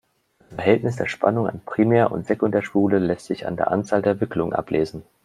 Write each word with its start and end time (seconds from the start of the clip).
Das 0.39 0.55
Verhältnis 0.55 0.95
der 0.95 1.05
Spannung 1.05 1.45
an 1.45 1.61
Primär- 1.63 2.11
und 2.11 2.25
Sekundärspule 2.25 2.97
lässt 2.97 3.27
sich 3.27 3.45
an 3.45 3.55
der 3.55 3.69
Anzahl 3.69 4.01
der 4.01 4.19
Wicklungen 4.19 4.53
ablesen. 4.55 5.03